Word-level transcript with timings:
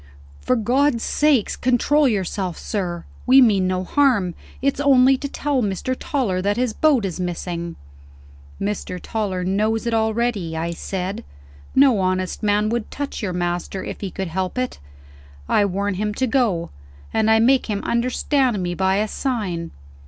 "For 0.41 0.55
God's 0.55 1.03
sake, 1.03 1.61
control 1.61 2.07
yourself, 2.07 2.57
sir! 2.57 3.05
We 3.27 3.39
mean 3.39 3.67
no 3.67 3.83
harm. 3.83 4.33
It's 4.59 4.79
only 4.79 5.15
to 5.17 5.27
tell 5.29 5.61
Mr. 5.61 5.95
Toller 5.95 6.41
that 6.41 6.57
his 6.57 6.73
boat 6.73 7.05
is 7.05 7.19
missing." 7.19 7.75
"Mr. 8.59 8.99
Toller 8.99 9.43
knows 9.43 9.85
it 9.85 9.93
already," 9.93 10.57
I 10.57 10.71
said. 10.71 11.23
"No 11.75 11.99
honest 11.99 12.41
man 12.41 12.69
would 12.69 12.89
touch 12.89 13.21
your 13.21 13.33
master 13.33 13.83
if 13.83 14.01
he 14.01 14.09
could 14.09 14.29
help 14.29 14.57
it. 14.57 14.79
I 15.47 15.65
warn 15.65 15.93
him 15.93 16.15
to 16.15 16.25
go; 16.25 16.71
and 17.13 17.29
I 17.29 17.37
make 17.37 17.67
him 17.67 17.83
understand 17.83 18.59
me 18.63 18.73
by 18.73 18.95
a 18.95 19.07
sign." 19.07 19.69